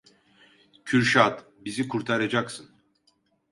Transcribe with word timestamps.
Kürşad, 0.85 1.45
bizi 1.65 1.87
kurtaracaksın! 1.87 2.69